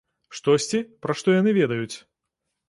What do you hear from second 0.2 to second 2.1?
Штосьці, пра што яны ведаюць.